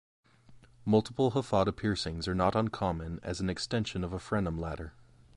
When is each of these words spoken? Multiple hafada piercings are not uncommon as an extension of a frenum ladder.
Multiple 0.83 1.33
hafada 1.33 1.75
piercings 1.77 2.27
are 2.27 2.33
not 2.33 2.55
uncommon 2.55 3.19
as 3.21 3.39
an 3.39 3.51
extension 3.51 4.03
of 4.03 4.13
a 4.13 4.17
frenum 4.17 4.59
ladder. 4.59 4.93